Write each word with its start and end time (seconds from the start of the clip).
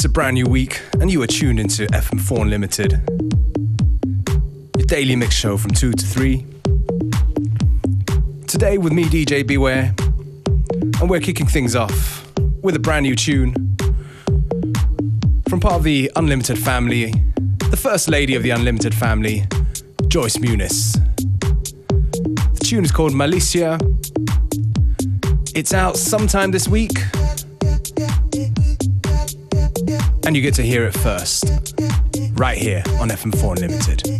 It's 0.00 0.06
a 0.06 0.08
brand 0.08 0.32
new 0.32 0.46
week, 0.46 0.80
and 0.98 1.12
you 1.12 1.20
are 1.20 1.26
tuned 1.26 1.60
into 1.60 1.86
FM4 1.88 2.40
Unlimited, 2.40 2.92
your 4.78 4.86
daily 4.86 5.14
mix 5.14 5.34
show 5.34 5.58
from 5.58 5.72
2 5.72 5.92
to 5.92 6.06
3. 6.06 6.46
Today, 8.46 8.78
with 8.78 8.94
me, 8.94 9.04
DJ 9.04 9.46
Beware, 9.46 9.94
and 11.02 11.10
we're 11.10 11.20
kicking 11.20 11.44
things 11.44 11.76
off 11.76 12.26
with 12.62 12.76
a 12.76 12.78
brand 12.78 13.02
new 13.02 13.14
tune 13.14 13.52
from 15.50 15.60
part 15.60 15.74
of 15.74 15.82
the 15.82 16.10
Unlimited 16.16 16.58
family, 16.58 17.12
the 17.68 17.76
first 17.76 18.08
lady 18.08 18.34
of 18.34 18.42
the 18.42 18.48
Unlimited 18.48 18.94
family, 18.94 19.44
Joyce 20.08 20.38
Muniz. 20.38 20.94
The 22.54 22.64
tune 22.64 22.86
is 22.86 22.90
called 22.90 23.12
Malicia. 23.12 23.78
It's 25.54 25.74
out 25.74 25.98
sometime 25.98 26.52
this 26.52 26.66
week 26.66 26.96
and 30.30 30.36
you 30.36 30.42
get 30.44 30.54
to 30.54 30.62
hear 30.62 30.84
it 30.84 30.94
first, 30.94 31.44
right 32.34 32.56
here 32.56 32.84
on 33.00 33.08
FM4 33.08 33.56
Unlimited. 33.56 34.19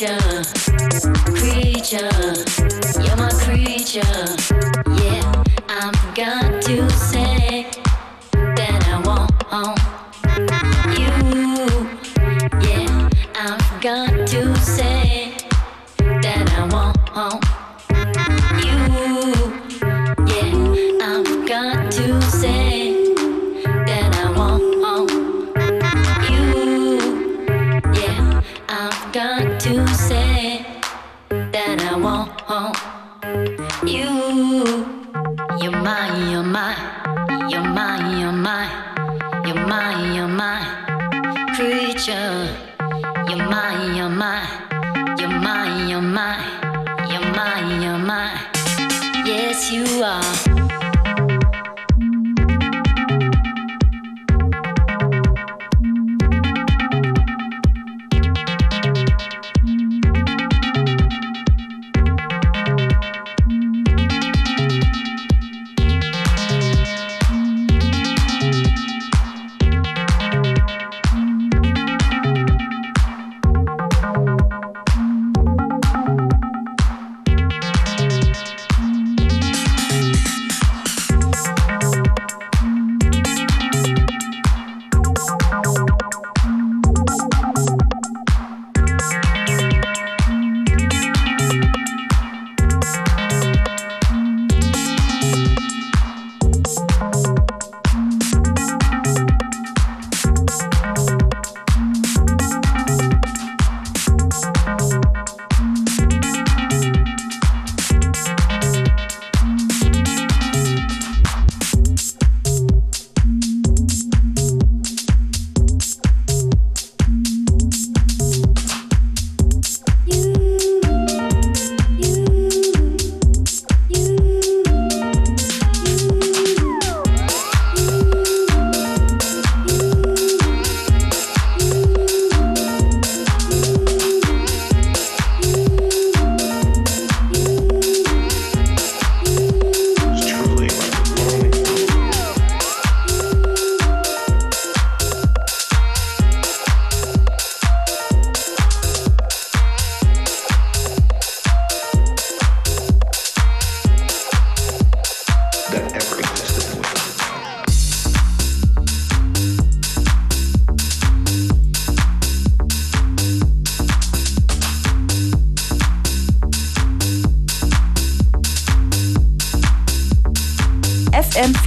creature, 0.00 0.42
creature, 1.34 2.10
you're 3.00 3.16
my 3.16 3.30
creature. 3.40 4.39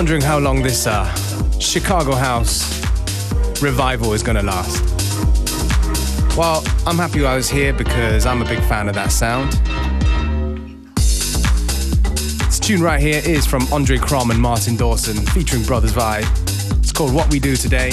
Wondering 0.00 0.22
how 0.22 0.38
long 0.38 0.62
this 0.62 0.86
uh, 0.86 1.04
Chicago 1.58 2.14
House 2.14 2.80
revival 3.60 4.14
is 4.14 4.22
going 4.22 4.36
to 4.36 4.42
last. 4.42 4.80
Well, 6.38 6.64
I'm 6.86 6.96
happy 6.96 7.22
I 7.26 7.36
was 7.36 7.50
here 7.50 7.74
because 7.74 8.24
I'm 8.24 8.40
a 8.40 8.46
big 8.46 8.60
fan 8.60 8.88
of 8.88 8.94
that 8.94 9.12
sound. 9.12 9.52
This 10.96 12.58
tune 12.58 12.80
right 12.80 12.98
here 12.98 13.20
is 13.26 13.44
from 13.44 13.70
Andre 13.70 13.98
Crom 13.98 14.30
and 14.30 14.40
Martin 14.40 14.74
Dawson 14.74 15.16
featuring 15.34 15.64
Brothers 15.64 15.92
Vibe. 15.92 16.24
It's 16.78 16.92
called 16.92 17.12
What 17.12 17.30
We 17.30 17.38
Do 17.38 17.54
Today. 17.54 17.90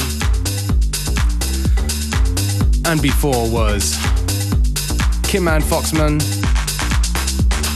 And 2.86 3.02
before 3.02 3.52
was 3.52 3.98
Kim 5.24 5.50
Ann 5.50 5.62
Foxman 5.62 6.22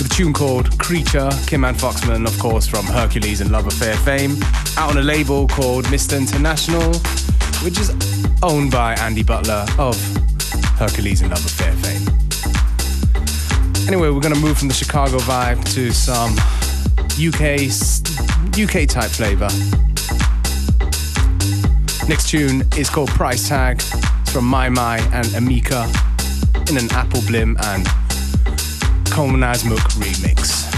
with 0.01 0.11
a 0.11 0.15
tune 0.15 0.33
called 0.33 0.79
Creature. 0.79 1.29
Kim 1.45 1.63
Ann 1.63 1.75
Foxman, 1.75 2.25
of 2.25 2.37
course, 2.39 2.65
from 2.65 2.85
Hercules 2.85 3.41
and 3.41 3.51
Love 3.51 3.67
Affair 3.67 3.95
fame, 3.97 4.35
out 4.77 4.89
on 4.89 4.97
a 4.97 5.01
label 5.01 5.47
called 5.47 5.85
Mr. 5.85 6.17
International, 6.17 6.93
which 7.63 7.77
is 7.79 7.91
owned 8.41 8.71
by 8.71 8.95
Andy 8.95 9.21
Butler 9.21 9.65
of 9.77 9.95
Hercules 10.77 11.21
and 11.21 11.29
Love 11.29 11.45
Affair 11.45 11.73
fame. 11.83 12.01
Anyway, 13.87 14.09
we're 14.09 14.21
going 14.21 14.33
to 14.33 14.39
move 14.39 14.57
from 14.57 14.69
the 14.69 14.73
Chicago 14.73 15.19
vibe 15.19 15.63
to 15.75 15.91
some 15.91 16.31
UK 17.19 17.69
UK 18.57 18.87
type 18.87 19.11
flavor. 19.11 19.49
Next 22.07 22.29
tune 22.29 22.63
is 22.75 22.89
called 22.89 23.09
Price 23.09 23.47
Tag. 23.47 23.81
It's 24.21 24.31
from 24.31 24.45
My 24.45 24.67
My 24.69 24.97
and 25.13 25.27
Amika 25.27 25.85
in 26.69 26.77
an 26.77 26.87
Appleblim 26.89 27.59
and 27.61 28.00
Komonazmuk 29.11 29.79
remix. 29.99 30.41
You 30.55 30.67
are 30.67 30.70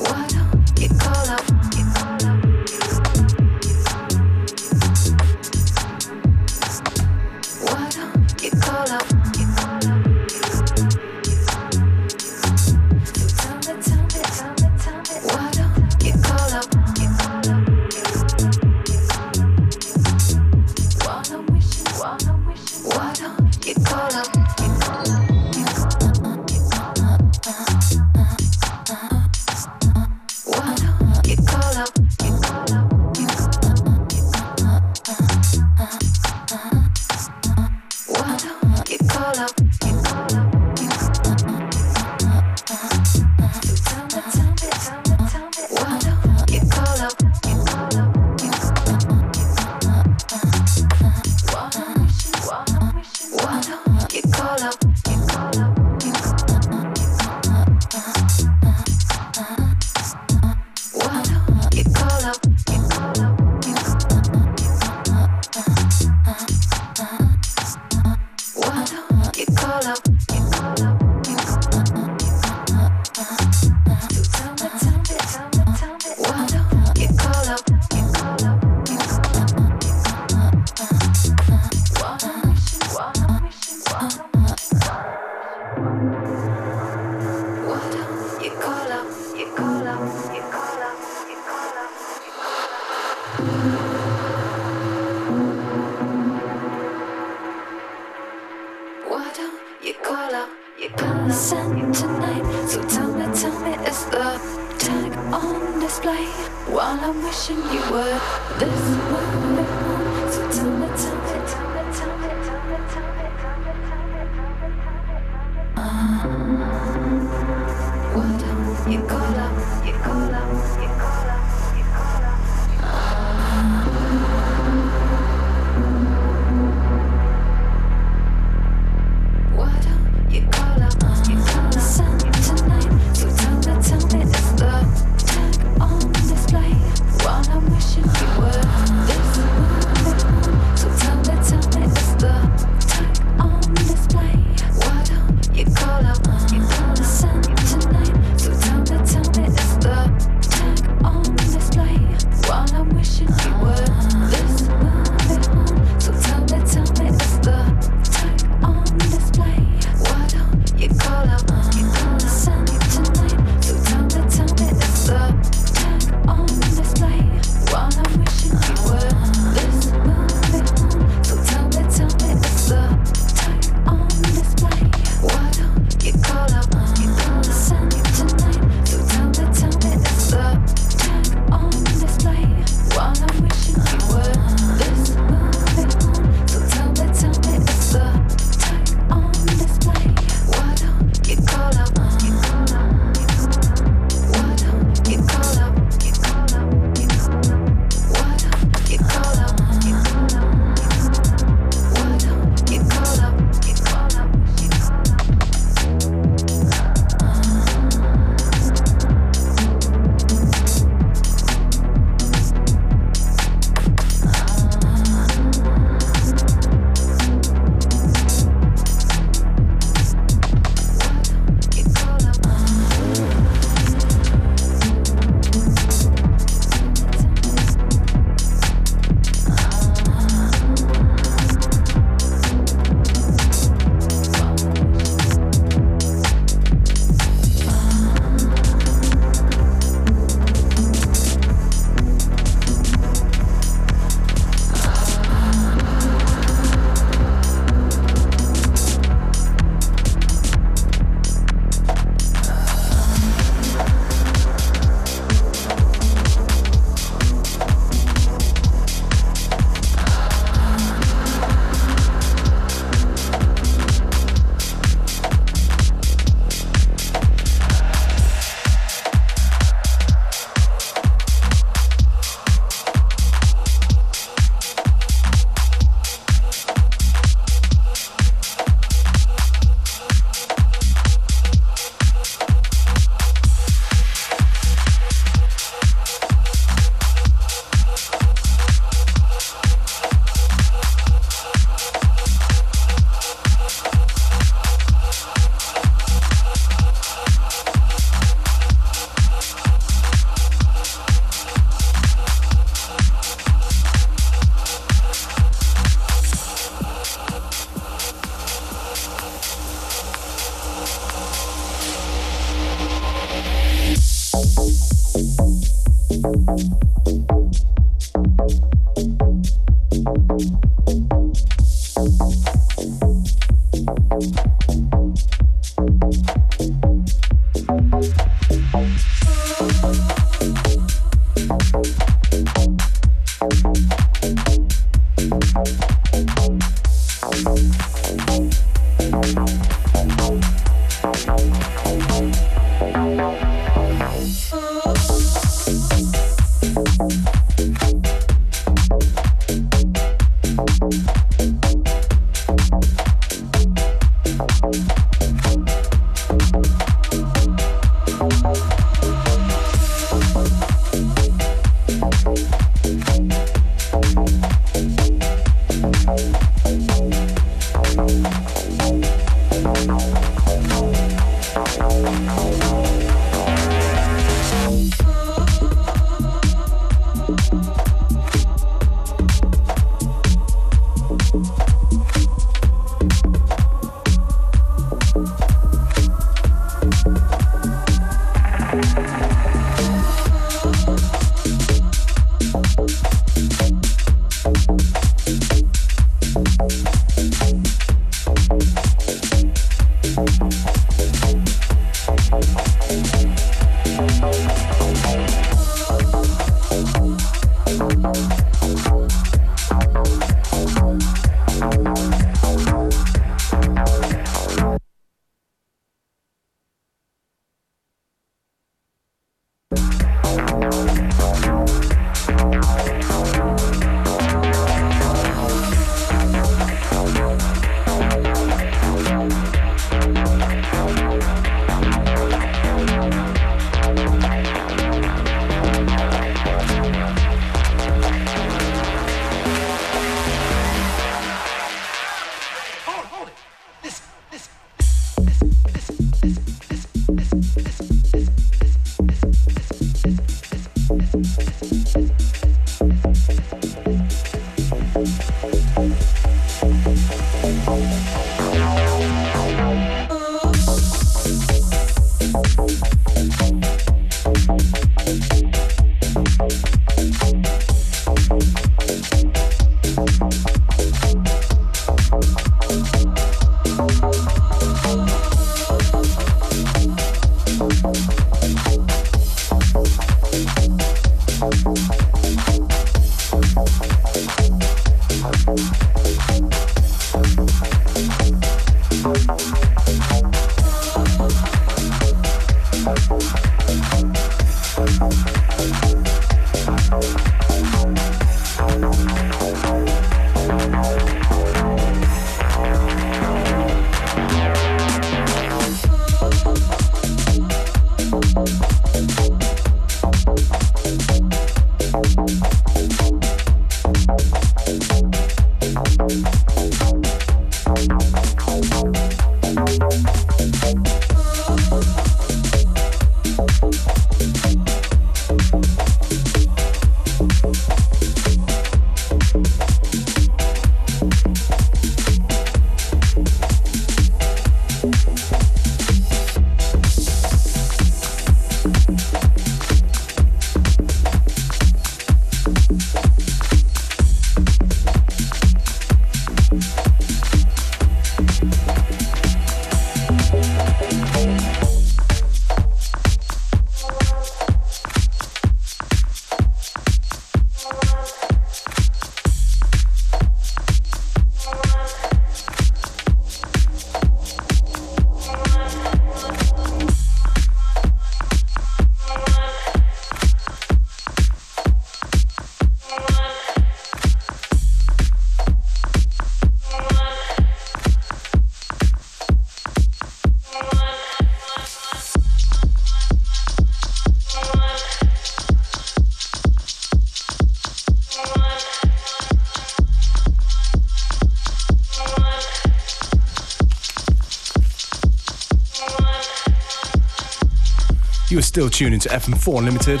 still 598.50 598.68
tuning 598.68 598.98
to 598.98 599.08
FM4 599.08 599.58
Unlimited. 599.58 600.00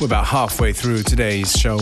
We're 0.00 0.06
about 0.06 0.26
halfway 0.26 0.72
through 0.72 1.04
today's 1.04 1.52
show. 1.52 1.78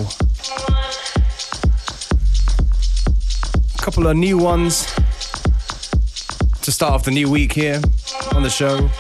A 3.75 3.79
couple 3.79 4.07
of 4.07 4.19
new 4.19 4.37
ones 4.37 4.85
to 6.61 6.71
start 6.71 6.93
off 6.93 7.05
the 7.05 7.11
new 7.11 7.31
week 7.31 7.55
here 7.55 7.81
on 8.35 8.43
the 8.43 8.51
show. 8.51 8.91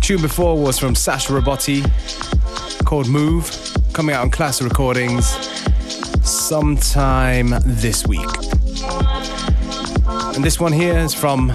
Tune 0.00 0.22
before 0.22 0.56
was 0.56 0.78
from 0.78 0.94
Sasha 0.94 1.34
Robotti 1.34 1.84
called 2.86 3.06
Move, 3.06 3.50
coming 3.92 4.14
out 4.14 4.22
on 4.22 4.30
Classic 4.30 4.66
Recordings 4.66 5.26
sometime 6.26 7.50
this 7.66 8.06
week. 8.06 8.30
And 10.34 10.42
this 10.42 10.58
one 10.58 10.72
here 10.72 10.96
is 10.96 11.12
from 11.12 11.52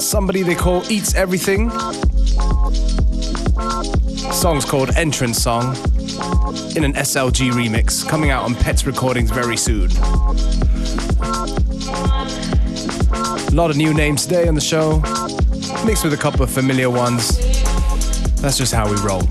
somebody 0.00 0.42
they 0.42 0.56
call 0.56 0.82
Eats 0.90 1.14
Everything 1.14 1.70
song's 4.38 4.64
called 4.64 4.90
Entrance 4.94 5.42
Song 5.42 5.74
in 6.76 6.84
an 6.84 6.92
SLG 6.92 7.50
remix 7.50 8.08
coming 8.08 8.30
out 8.30 8.44
on 8.44 8.54
Pets 8.54 8.86
Recordings 8.86 9.32
very 9.32 9.56
soon. 9.56 9.90
A 13.40 13.50
lot 13.52 13.70
of 13.70 13.76
new 13.76 13.92
names 13.92 14.26
today 14.26 14.46
on 14.46 14.54
the 14.54 14.60
show, 14.60 15.00
mixed 15.84 16.04
with 16.04 16.12
a 16.12 16.16
couple 16.16 16.44
of 16.44 16.50
familiar 16.50 16.88
ones. 16.88 17.36
That's 18.40 18.56
just 18.56 18.72
how 18.72 18.88
we 18.88 18.96
roll. 19.02 19.22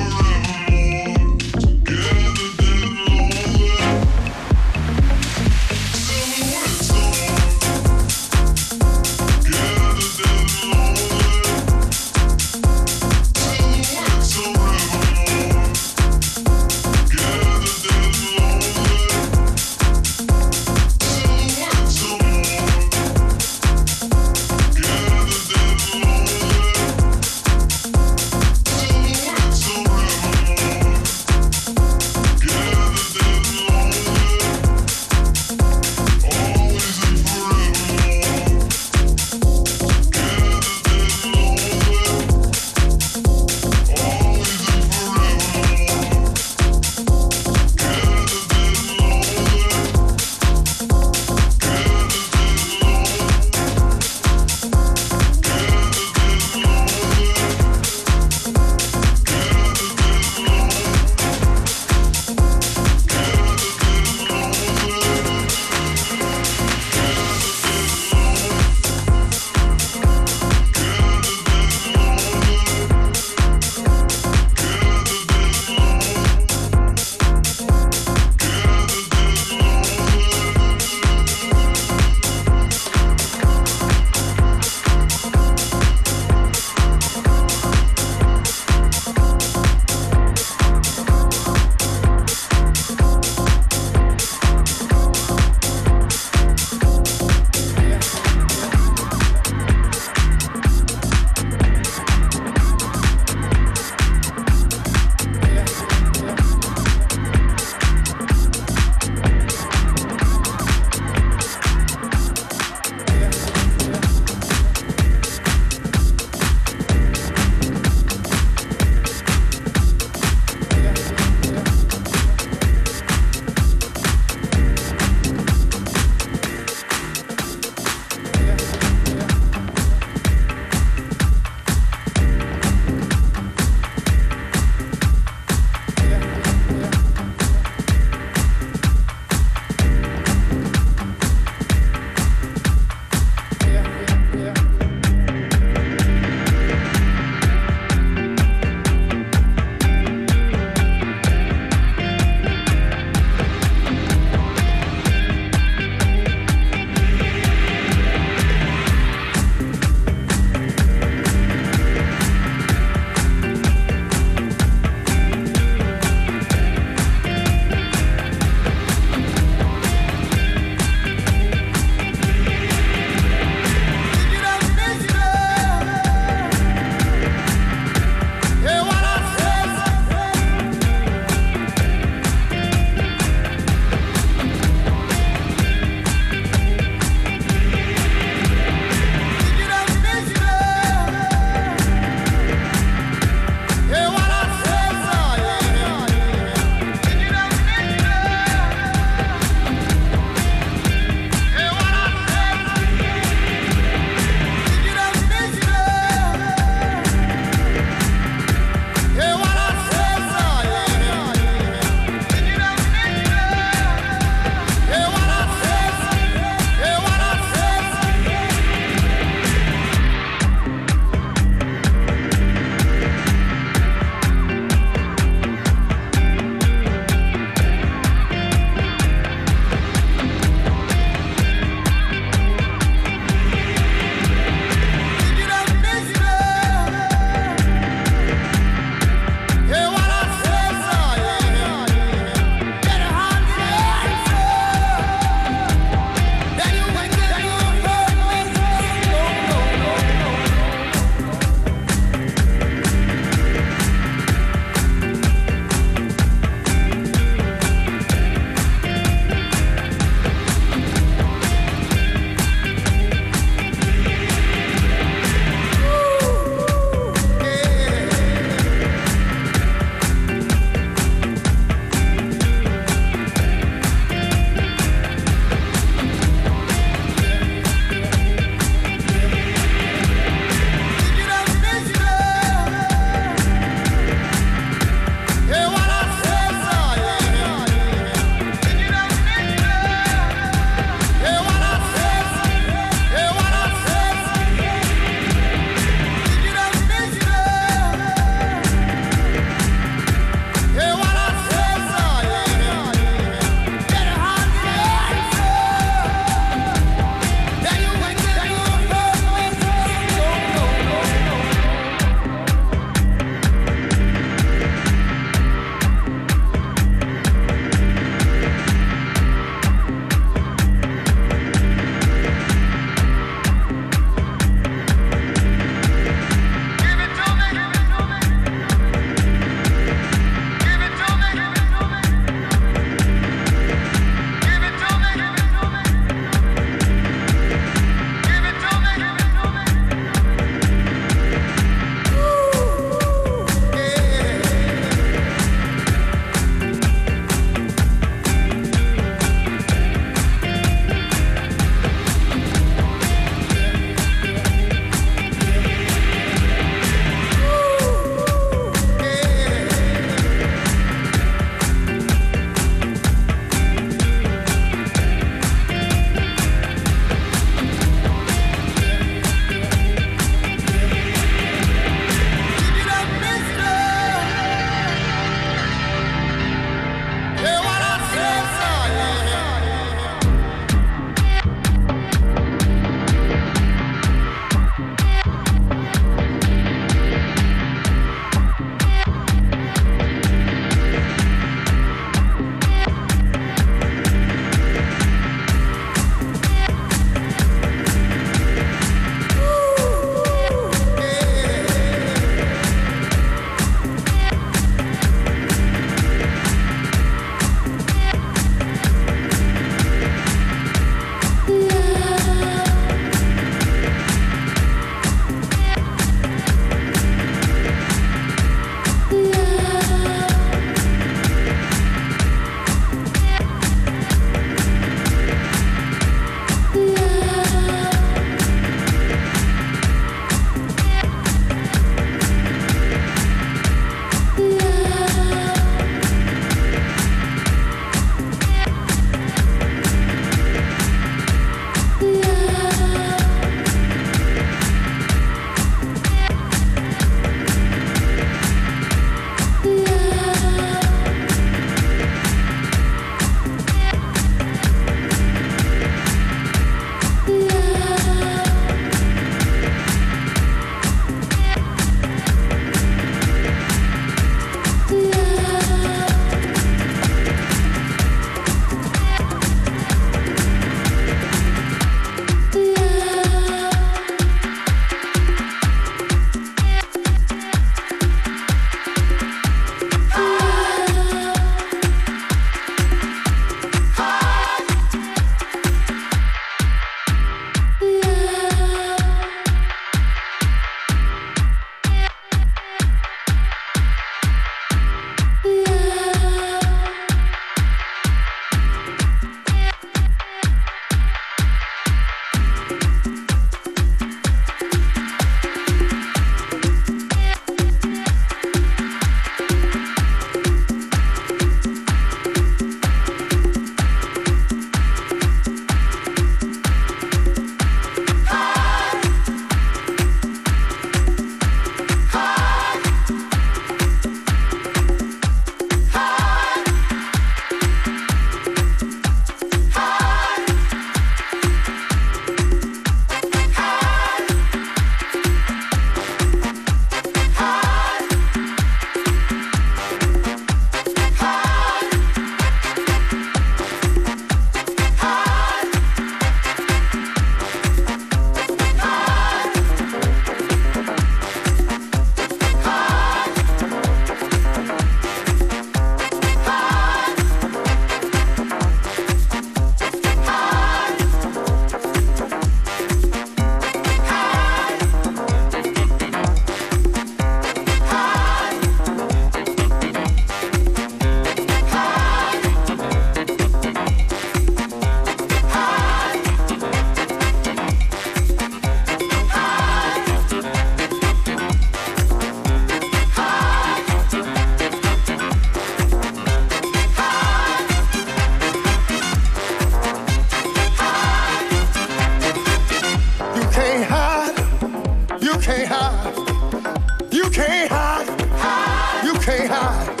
can't 597.36 597.70
hide. 597.70 598.08
hide. 598.40 599.04
You 599.04 599.12
can't 599.20 599.50
hide. 599.50 600.00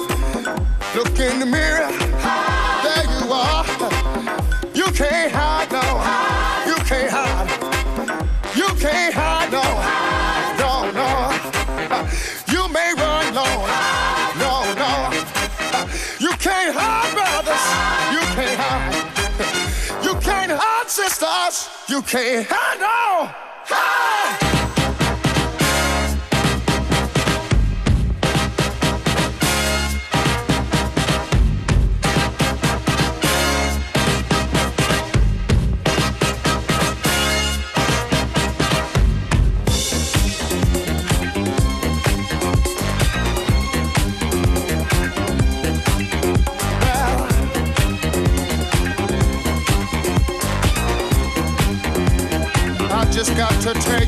Look 0.96 1.20
in 1.20 1.38
the 1.38 1.44
mirror. 1.44 1.90
Hide. 2.24 2.80
There 2.86 3.04
you 3.12 3.24
are. 3.30 3.64
You 4.74 4.86
can't 4.92 5.30
hide, 5.30 5.70
no. 5.70 5.84
Hide. 6.08 6.66
You 6.66 6.76
can't 6.90 7.10
hide. 7.10 7.48
You 8.56 8.68
can't 8.80 9.12
hide, 9.12 9.52
no. 9.52 9.60
Hide. 9.60 10.56
No, 10.64 10.72
no. 11.00 11.10
You 12.54 12.72
may 12.72 12.94
run, 12.96 13.34
no. 13.34 13.44
Hide. 13.44 14.34
No, 14.40 14.54
no. 14.82 14.92
You 16.18 16.32
can't 16.38 16.74
hide, 16.74 17.12
brothers. 17.12 17.64
Hide. 17.68 18.14
You 18.16 18.22
can't 18.36 18.60
hide. 18.64 20.04
You 20.04 20.14
can't 20.20 20.52
hide, 20.52 20.88
sisters. 20.88 21.68
You 21.86 22.00
can't 22.00 22.46
hide, 22.48 22.80
no. 22.80 23.45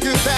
to 0.09 0.25
that. 0.25 0.38